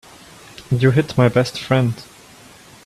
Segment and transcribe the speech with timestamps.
[0.71, 1.93] You hit my best friend.